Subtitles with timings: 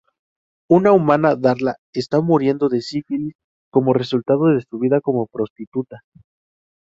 [0.67, 3.35] Una humana Darla está muriendo de sífilis
[3.69, 6.01] como resultado de su vida como prostituta.